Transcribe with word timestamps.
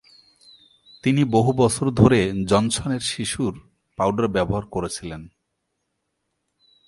তিনি 1.03 1.23
বহু 1.23 1.51
বছর 1.53 1.91
ধরে 1.91 2.19
জনসনের 2.47 2.99
শিশুর 2.99 3.53
পাউডার 3.97 4.27
ব্যবহার 4.27 4.65
করেছিলেন। 4.65 5.27